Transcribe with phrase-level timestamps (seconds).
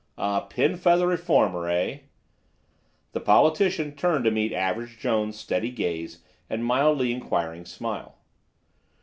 [0.17, 1.99] "A pin feather reformer, eh?"
[3.11, 8.17] The politician turned to meet Average Jones' steady gaze and mildly inquiring smile.